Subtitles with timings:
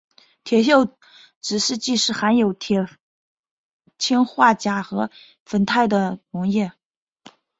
[0.43, 0.95] 铁锈
[1.43, 2.87] 指示剂是含有铁
[3.99, 5.11] 氰化钾和
[5.45, 6.71] 酚酞的溶液。